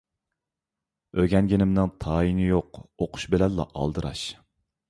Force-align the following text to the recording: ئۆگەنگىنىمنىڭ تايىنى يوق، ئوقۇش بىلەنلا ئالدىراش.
ئۆگەنگىنىمنىڭ 1.23 1.93
تايىنى 2.05 2.47
يوق، 2.49 2.83
ئوقۇش 2.83 3.29
بىلەنلا 3.35 3.71
ئالدىراش. 3.83 4.27